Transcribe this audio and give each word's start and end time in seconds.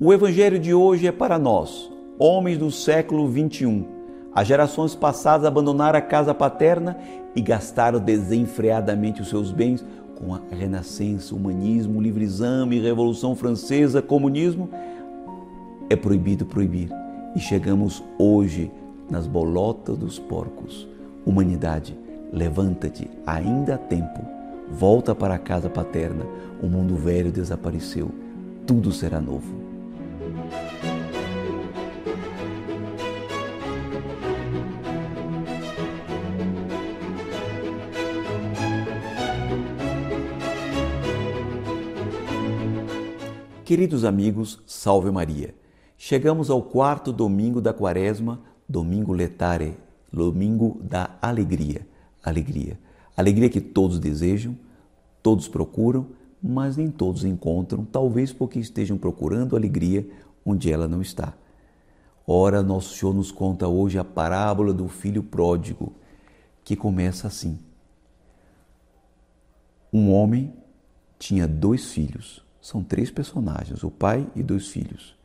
O 0.00 0.12
Evangelho 0.12 0.60
de 0.60 0.72
hoje 0.72 1.08
é 1.08 1.10
para 1.10 1.40
nós, 1.40 1.90
homens 2.20 2.56
do 2.56 2.70
século 2.70 3.26
21. 3.26 3.84
As 4.32 4.46
gerações 4.46 4.94
passadas 4.94 5.44
abandonaram 5.44 5.98
a 5.98 6.02
casa 6.02 6.32
paterna 6.32 6.96
e 7.34 7.40
gastaram 7.40 7.98
desenfreadamente 7.98 9.20
os 9.20 9.28
seus 9.28 9.50
bens 9.50 9.84
com 10.14 10.32
a 10.32 10.40
renascença, 10.52 11.34
humanismo, 11.34 12.00
livre-exame, 12.00 12.78
revolução 12.78 13.34
francesa, 13.34 14.00
comunismo. 14.00 14.70
É 15.90 15.96
proibido 15.96 16.46
proibir. 16.46 16.90
E 17.34 17.40
chegamos 17.40 18.00
hoje 18.20 18.70
nas 19.10 19.26
bolotas 19.26 19.98
dos 19.98 20.16
porcos. 20.16 20.86
Humanidade, 21.26 21.98
levanta-te, 22.32 23.10
ainda 23.26 23.74
há 23.74 23.78
tempo. 23.78 24.20
Volta 24.70 25.12
para 25.12 25.34
a 25.34 25.38
casa 25.38 25.68
paterna. 25.68 26.24
O 26.62 26.68
mundo 26.68 26.94
velho 26.94 27.32
desapareceu. 27.32 28.12
Tudo 28.64 28.92
será 28.92 29.20
novo. 29.20 29.67
Queridos 43.68 44.02
amigos, 44.02 44.62
salve 44.66 45.10
Maria. 45.10 45.54
Chegamos 45.98 46.48
ao 46.48 46.62
quarto 46.62 47.12
domingo 47.12 47.60
da 47.60 47.70
quaresma, 47.70 48.40
domingo 48.66 49.12
letare, 49.12 49.76
domingo 50.10 50.80
da 50.82 51.18
alegria. 51.20 51.86
Alegria. 52.24 52.78
Alegria 53.14 53.50
que 53.50 53.60
todos 53.60 53.98
desejam, 53.98 54.56
todos 55.22 55.48
procuram, 55.48 56.06
mas 56.42 56.76
nem 56.76 56.90
todos 56.90 57.24
encontram, 57.24 57.84
talvez 57.84 58.32
porque 58.32 58.58
estejam 58.58 58.96
procurando 58.96 59.56
alegria 59.56 60.08
onde 60.44 60.72
ela 60.72 60.86
não 60.86 61.02
está. 61.02 61.34
Ora, 62.26 62.62
nosso 62.62 62.96
Senhor 62.96 63.14
nos 63.14 63.32
conta 63.32 63.66
hoje 63.68 63.98
a 63.98 64.04
parábola 64.04 64.72
do 64.72 64.88
filho 64.88 65.22
pródigo, 65.22 65.92
que 66.62 66.76
começa 66.76 67.26
assim. 67.26 67.58
Um 69.92 70.12
homem 70.12 70.52
tinha 71.18 71.48
dois 71.48 71.90
filhos 71.90 72.46
são 72.68 72.84
três 72.84 73.10
personagens, 73.10 73.82
o 73.82 73.90
pai 73.90 74.26
e 74.36 74.42
dois 74.42 74.68
filhos, 74.68 75.16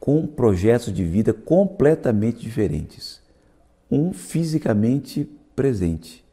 com 0.00 0.26
projetos 0.26 0.92
de 0.92 1.04
vida 1.04 1.32
completamente 1.32 2.40
diferentes. 2.40 3.22
Um 3.88 4.12
fisicamente 4.12 5.24
presente, 5.54 6.24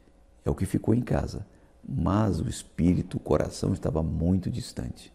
é 0.44 0.49
o 0.49 0.55
que 0.55 0.66
ficou 0.66 0.95
em 0.95 1.01
casa, 1.01 1.45
mas 1.88 2.39
o 2.39 2.50
espírito, 2.50 3.17
o 3.17 3.19
coração 3.19 3.73
estava 3.73 4.02
muito 4.02 4.50
distante. 4.50 5.14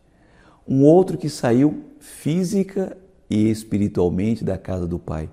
Um 0.67 0.85
outro 0.85 1.19
que 1.19 1.29
saiu 1.29 1.85
física 1.99 2.97
e 3.29 3.51
espiritualmente 3.51 4.45
da 4.45 4.57
casa 4.57 4.87
do 4.87 4.99
pai, 4.99 5.29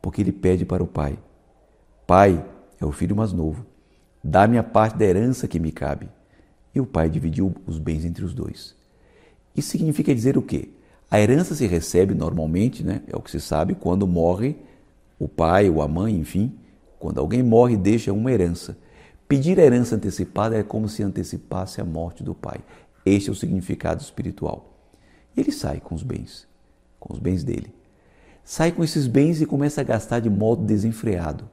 porque 0.00 0.22
ele 0.22 0.32
pede 0.32 0.64
para 0.64 0.82
o 0.82 0.86
pai: 0.86 1.18
Pai, 2.06 2.44
é 2.80 2.84
o 2.84 2.92
filho 2.92 3.14
mais 3.14 3.32
novo, 3.32 3.66
dá-me 4.22 4.58
a 4.58 4.62
parte 4.62 4.96
da 4.96 5.04
herança 5.04 5.46
que 5.46 5.60
me 5.60 5.70
cabe. 5.70 6.08
E 6.74 6.80
o 6.80 6.86
pai 6.86 7.08
dividiu 7.08 7.54
os 7.66 7.78
bens 7.78 8.04
entre 8.04 8.24
os 8.24 8.34
dois. 8.34 8.74
Isso 9.54 9.70
significa 9.70 10.14
dizer 10.14 10.36
o 10.36 10.42
quê? 10.42 10.70
A 11.10 11.20
herança 11.20 11.54
se 11.54 11.66
recebe 11.66 12.14
normalmente, 12.14 12.82
né? 12.82 13.02
é 13.06 13.16
o 13.16 13.20
que 13.20 13.30
se 13.30 13.40
sabe, 13.40 13.74
quando 13.74 14.06
morre 14.06 14.56
o 15.18 15.28
pai 15.28 15.70
ou 15.70 15.80
a 15.80 15.86
mãe, 15.86 16.16
enfim, 16.16 16.52
quando 16.98 17.18
alguém 17.18 17.42
morre, 17.42 17.76
deixa 17.76 18.12
uma 18.12 18.32
herança. 18.32 18.76
Pedir 19.34 19.58
herança 19.58 19.96
antecipada 19.96 20.56
é 20.56 20.62
como 20.62 20.88
se 20.88 21.02
antecipasse 21.02 21.80
a 21.80 21.84
morte 21.84 22.22
do 22.22 22.36
pai. 22.36 22.60
Este 23.04 23.30
é 23.30 23.32
o 23.32 23.34
significado 23.34 24.00
espiritual. 24.00 24.78
Ele 25.36 25.50
sai 25.50 25.80
com 25.80 25.92
os 25.92 26.04
bens, 26.04 26.46
com 27.00 27.12
os 27.12 27.18
bens 27.18 27.42
dele. 27.42 27.74
Sai 28.44 28.70
com 28.70 28.84
esses 28.84 29.08
bens 29.08 29.40
e 29.40 29.46
começa 29.46 29.80
a 29.80 29.84
gastar 29.84 30.20
de 30.20 30.30
modo 30.30 30.62
desenfreado, 30.62 31.50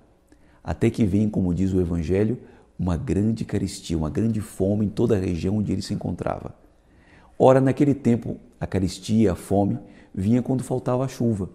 até 0.64 0.92
que 0.92 1.04
vem, 1.06 1.28
como 1.28 1.56
diz 1.56 1.74
o 1.74 1.82
Evangelho, 1.82 2.38
uma 2.78 2.96
grande 2.96 3.44
caristia, 3.44 3.98
uma 3.98 4.12
grande 4.12 4.42
fome 4.42 4.86
em 4.86 4.90
toda 4.90 5.16
a 5.16 5.20
região 5.20 5.58
onde 5.58 5.72
ele 5.72 5.82
se 5.82 5.96
encontrava. 5.96 6.54
Ora, 7.36 7.60
naquele 7.60 7.96
tempo, 7.96 8.38
a 8.60 8.68
caristia, 8.68 9.32
a 9.32 9.36
fome, 9.36 9.80
vinha 10.14 10.44
quando 10.44 10.64
faltava 10.64 11.04
a 11.04 11.08
chuva. 11.08 11.50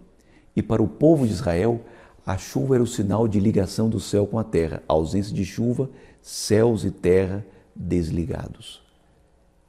E 0.53 0.61
para 0.61 0.83
o 0.83 0.89
povo 0.89 1.25
de 1.25 1.31
Israel, 1.31 1.79
a 2.27 2.37
chuva 2.37 2.75
era 2.75 2.83
o 2.83 2.87
sinal 2.87 3.25
de 3.25 3.39
ligação 3.39 3.89
do 3.89 4.01
céu 4.01 4.27
com 4.27 4.37
a 4.37 4.43
terra. 4.43 4.83
A 4.85 4.91
ausência 4.91 5.33
de 5.33 5.45
chuva, 5.45 5.89
céus 6.21 6.83
e 6.83 6.91
terra 6.91 7.45
desligados. 7.73 8.81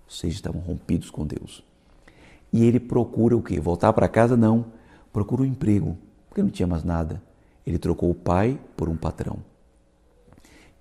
Ou 0.07 0.11
seja, 0.11 0.35
estavam 0.35 0.61
rompidos 0.61 1.09
com 1.09 1.25
Deus. 1.25 1.63
E 2.53 2.65
ele 2.65 2.81
procura 2.81 3.37
o 3.37 3.43
quê? 3.43 3.61
Voltar 3.61 3.93
para 3.93 4.09
casa? 4.09 4.37
Não. 4.37 4.67
Procura 5.13 5.43
um 5.43 5.45
emprego, 5.45 5.97
porque 6.29 6.43
não 6.43 6.51
tinha 6.51 6.67
mais 6.67 6.83
nada. 6.83 7.23
Ele 7.65 7.79
trocou 7.79 8.11
o 8.11 8.15
pai 8.15 8.59
por 8.77 8.89
um 8.89 8.97
patrão. 8.97 9.39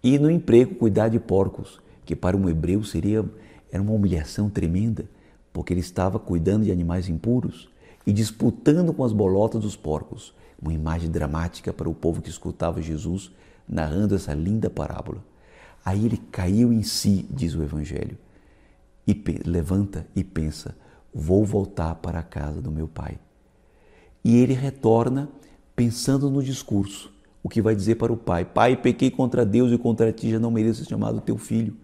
E 0.01 0.17
no 0.17 0.31
emprego, 0.31 0.73
cuidar 0.73 1.09
de 1.09 1.19
porcos, 1.19 1.79
que 2.03 2.15
para 2.15 2.35
um 2.35 2.49
hebreu 2.49 2.83
seria 2.83 3.23
era 3.71 3.83
uma 3.83 3.91
humilhação 3.91 4.49
tremenda, 4.49 5.05
porque 5.53 5.73
ele 5.73 5.81
estava 5.81 6.17
cuidando 6.17 6.63
de 6.63 6.71
animais 6.71 7.07
impuros 7.07 7.69
e 8.07 8.13
disputando 8.13 8.93
com 8.93 9.03
as 9.03 9.11
bolotas 9.11 9.61
dos 9.61 9.75
porcos. 9.75 10.33
Uma 10.59 10.73
imagem 10.73 11.11
dramática 11.11 11.73
para 11.73 11.89
o 11.89 11.93
povo 11.93 12.21
que 12.21 12.29
escutava 12.29 12.81
Jesus 12.81 13.29
narrando 13.67 14.15
essa 14.15 14.33
linda 14.33 14.69
parábola. 14.69 15.21
Aí 15.83 16.05
ele 16.05 16.17
caiu 16.17 16.71
em 16.71 16.83
si, 16.83 17.27
diz 17.29 17.53
o 17.53 17.61
Evangelho, 17.61 18.17
e 19.05 19.13
levanta 19.45 20.07
e 20.15 20.23
pensa: 20.23 20.73
vou 21.13 21.43
voltar 21.45 21.95
para 21.95 22.19
a 22.19 22.23
casa 22.23 22.61
do 22.61 22.71
meu 22.71 22.87
pai. 22.87 23.19
E 24.23 24.37
ele 24.37 24.53
retorna 24.53 25.29
pensando 25.75 26.29
no 26.29 26.41
discurso 26.41 27.13
o 27.43 27.49
que 27.49 27.61
vai 27.61 27.75
dizer 27.75 27.95
para 27.95 28.11
o 28.11 28.17
pai: 28.17 28.45
Pai, 28.45 28.77
pequei 28.77 29.11
contra 29.11 29.45
Deus 29.45 29.71
e 29.71 29.77
contra 29.77 30.13
ti, 30.13 30.31
já 30.31 30.39
não 30.39 30.49
mereço 30.49 30.83
ser 30.83 30.89
chamado 30.89 31.19
teu 31.19 31.37
filho. 31.37 31.75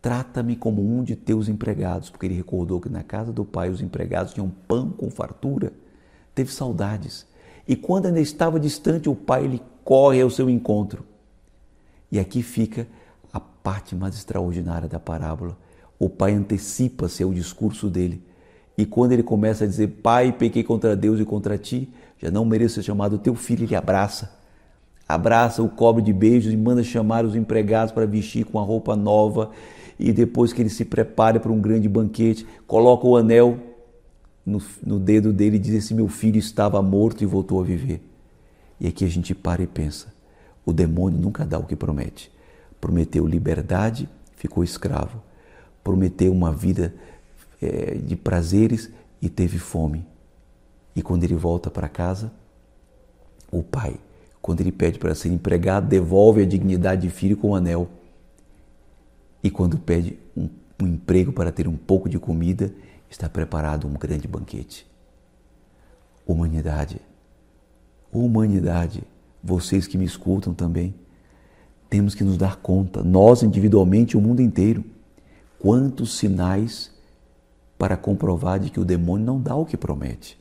Trata-me 0.00 0.54
como 0.54 0.82
um 0.82 1.02
de 1.02 1.16
teus 1.16 1.48
empregados, 1.48 2.08
porque 2.08 2.26
ele 2.26 2.34
recordou 2.34 2.80
que 2.80 2.88
na 2.88 3.02
casa 3.02 3.32
do 3.32 3.44
pai 3.44 3.68
os 3.68 3.80
empregados 3.80 4.32
tinham 4.32 4.48
pão 4.68 4.90
com 4.90 5.10
fartura. 5.10 5.72
Teve 6.34 6.52
saudades. 6.52 7.26
E 7.66 7.74
quando 7.74 8.06
ainda 8.06 8.20
estava 8.20 8.60
distante, 8.60 9.08
o 9.08 9.14
pai 9.14 9.46
lhe 9.46 9.62
corre 9.84 10.20
ao 10.20 10.30
seu 10.30 10.48
encontro. 10.48 11.04
E 12.10 12.18
aqui 12.18 12.42
fica 12.42 12.86
a 13.32 13.40
parte 13.40 13.94
mais 13.96 14.14
extraordinária 14.14 14.88
da 14.88 15.00
parábola. 15.00 15.56
O 15.98 16.08
pai 16.08 16.32
antecipa-se 16.32 17.22
ao 17.22 17.34
discurso 17.34 17.90
dele. 17.90 18.22
E 18.76 18.86
quando 18.86 19.12
ele 19.12 19.24
começa 19.24 19.64
a 19.64 19.66
dizer, 19.66 19.88
Pai, 20.02 20.30
pequei 20.30 20.62
contra 20.62 20.94
Deus 20.94 21.18
e 21.18 21.24
contra 21.24 21.58
ti, 21.58 21.92
já 22.16 22.30
não 22.30 22.44
mereço 22.44 22.76
ser 22.76 22.84
chamado 22.84 23.18
teu 23.18 23.34
filho, 23.34 23.64
ele 23.64 23.74
abraça 23.74 24.38
abraça, 25.08 25.62
o 25.62 25.68
cobre 25.68 26.02
de 26.02 26.12
beijos 26.12 26.52
e 26.52 26.56
manda 26.56 26.82
chamar 26.84 27.24
os 27.24 27.34
empregados 27.34 27.92
para 27.92 28.04
vestir 28.04 28.44
com 28.44 28.58
a 28.58 28.62
roupa 28.62 28.94
nova. 28.94 29.50
E 29.98 30.12
depois 30.12 30.52
que 30.52 30.62
ele 30.62 30.68
se 30.68 30.84
prepara 30.84 31.40
para 31.40 31.50
um 31.50 31.60
grande 31.60 31.88
banquete, 31.88 32.46
coloca 32.66 33.06
o 33.06 33.16
anel 33.16 33.58
no, 34.46 34.62
no 34.84 34.98
dedo 34.98 35.32
dele 35.32 35.56
e 35.56 35.58
diz: 35.58 35.74
Esse 35.74 35.94
meu 35.94 36.08
filho 36.08 36.38
estava 36.38 36.80
morto 36.80 37.22
e 37.22 37.26
voltou 37.26 37.60
a 37.60 37.64
viver. 37.64 38.00
E 38.80 38.86
aqui 38.86 39.04
a 39.04 39.08
gente 39.08 39.34
para 39.34 39.62
e 39.62 39.66
pensa: 39.66 40.12
o 40.64 40.72
demônio 40.72 41.18
nunca 41.18 41.44
dá 41.44 41.58
o 41.58 41.64
que 41.64 41.74
promete. 41.74 42.30
Prometeu 42.80 43.26
liberdade, 43.26 44.08
ficou 44.36 44.62
escravo. 44.62 45.20
Prometeu 45.82 46.32
uma 46.32 46.52
vida 46.52 46.94
é, 47.60 47.94
de 47.94 48.14
prazeres 48.14 48.90
e 49.20 49.28
teve 49.28 49.58
fome. 49.58 50.06
E 50.94 51.02
quando 51.02 51.24
ele 51.24 51.34
volta 51.34 51.70
para 51.70 51.88
casa, 51.88 52.30
o 53.50 53.62
pai 53.62 53.98
quando 54.48 54.60
ele 54.60 54.72
pede 54.72 54.98
para 54.98 55.14
ser 55.14 55.28
empregado, 55.28 55.86
devolve 55.88 56.42
a 56.42 56.46
dignidade 56.46 57.02
de 57.02 57.10
filho 57.10 57.36
com 57.36 57.50
o 57.50 57.54
anel. 57.54 57.88
E 59.42 59.50
quando 59.50 59.78
pede 59.78 60.18
um, 60.36 60.48
um 60.82 60.86
emprego 60.86 61.32
para 61.32 61.52
ter 61.52 61.68
um 61.68 61.76
pouco 61.76 62.08
de 62.08 62.18
comida, 62.18 62.72
está 63.10 63.28
preparado 63.28 63.86
um 63.86 63.94
grande 63.94 64.28
banquete. 64.28 64.86
Humanidade, 66.26 67.00
humanidade, 68.12 69.02
vocês 69.42 69.86
que 69.86 69.96
me 69.96 70.04
escutam 70.04 70.52
também, 70.52 70.94
temos 71.88 72.14
que 72.14 72.24
nos 72.24 72.36
dar 72.36 72.56
conta, 72.56 73.02
nós 73.02 73.42
individualmente 73.42 74.14
e 74.14 74.18
o 74.18 74.20
mundo 74.20 74.42
inteiro, 74.42 74.84
quantos 75.58 76.18
sinais 76.18 76.92
para 77.78 77.96
comprovar 77.96 78.58
de 78.58 78.70
que 78.70 78.80
o 78.80 78.84
demônio 78.84 79.24
não 79.24 79.40
dá 79.40 79.54
o 79.54 79.64
que 79.64 79.76
promete. 79.76 80.38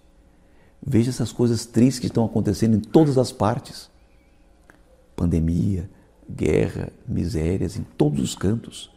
Veja 0.86 1.10
essas 1.10 1.31
coisas 1.31 1.66
tristes 1.66 2.00
que 2.00 2.07
estão 2.07 2.25
acontecendo 2.25 2.75
em 2.75 2.80
todas 2.80 3.18
as 3.18 3.31
partes. 3.31 3.89
Pandemia, 5.16 5.89
guerra, 6.30 6.89
misérias 7.07 7.77
em 7.77 7.83
todos 7.98 8.19
os 8.19 8.36
cantos. 8.36 8.92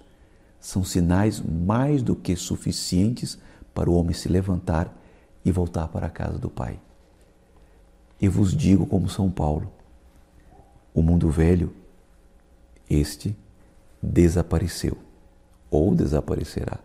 São 0.61 0.85
sinais 0.85 1.41
mais 1.41 2.03
do 2.03 2.15
que 2.15 2.37
suficientes 2.37 3.39
para 3.75 3.91
o 3.91 3.95
homem 3.95 4.13
se 4.13 4.29
levantar 4.29 4.95
e 5.45 5.51
voltar 5.51 5.89
para 5.89 6.07
a 6.07 6.11
casa 6.11 6.39
do 6.39 6.51
Pai. 6.51 6.79
Eu 8.21 8.31
vos 8.31 8.55
digo 8.55 8.87
como 8.87 9.09
São 9.09 9.31
Paulo, 9.31 9.73
o 10.93 11.03
mundo 11.03 11.31
velho, 11.31 11.73
este 12.89 13.35
desapareceu 14.03 14.99
ou 15.71 15.95
desaparecerá. 15.95 16.79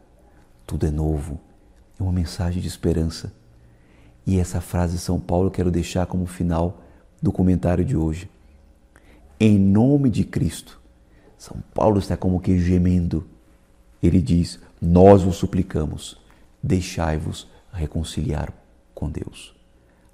Tudo 0.65 0.85
é 0.85 0.91
novo 0.91 1.39
É 1.99 2.03
uma 2.03 2.11
mensagem 2.11 2.61
de 2.61 2.67
esperança. 2.67 3.31
E 4.25 4.39
essa 4.39 4.59
frase 4.59 4.93
de 4.93 4.99
São 4.99 5.19
Paulo 5.19 5.47
eu 5.47 5.51
quero 5.51 5.71
deixar 5.71 6.05
como 6.07 6.25
final 6.25 6.81
do 7.21 7.31
comentário 7.31 7.85
de 7.85 7.95
hoje. 7.95 8.29
Em 9.39 9.57
nome 9.57 10.09
de 10.09 10.23
Cristo. 10.23 10.81
São 11.37 11.63
Paulo 11.73 11.99
está 11.99 12.17
como 12.17 12.39
que 12.39 12.59
gemendo. 12.59 13.27
Ele 14.05 14.21
diz: 14.21 14.59
Nós 14.81 15.23
vos 15.23 15.37
suplicamos, 15.37 16.17
deixai-vos 16.61 17.47
reconciliar 17.71 18.53
com 18.93 19.09
Deus. 19.09 19.55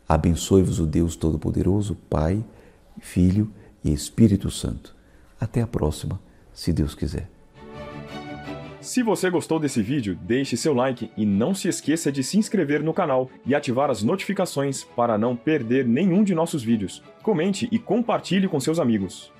Abençoe-vos 0.08 0.80
o 0.80 0.86
Deus 0.86 1.16
Todo-Poderoso, 1.16 1.96
Pai, 2.10 2.44
Filho 3.00 3.52
e 3.84 3.92
Espírito 3.94 4.50
Santo. 4.50 4.96
Até 5.40 5.62
a 5.62 5.68
próxima, 5.68 6.20
se 6.54 6.72
Deus 6.72 6.96
quiser. 6.96 7.30
Se 8.80 9.04
você 9.04 9.30
gostou 9.30 9.60
desse 9.60 9.82
vídeo, 9.82 10.18
deixe 10.24 10.58
seu 10.58 10.74
like 10.74 11.12
e 11.16 11.24
não 11.26 11.54
se 11.54 11.68
esqueça 11.68 12.12
de 12.12 12.24
se 12.24 12.38
inscrever 12.38 12.82
no 12.82 12.94
canal 12.94 13.30
e 13.46 13.54
ativar 13.54 13.92
as 13.92 14.02
notificações 14.02 14.84
para 14.84 15.18
não 15.18 15.36
perder 15.36 15.86
nenhum 15.86 16.24
de 16.24 16.34
nossos 16.34 16.64
vídeos. 16.64 17.04
Comente 17.22 17.70
e 17.72 17.78
compartilhe 17.78 18.48
com 18.48 18.60
seus 18.60 18.80
amigos. 18.80 19.32